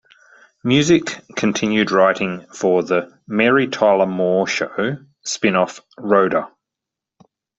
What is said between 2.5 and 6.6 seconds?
for the "Mary Tyler Moore Show" spin-off "Rhoda".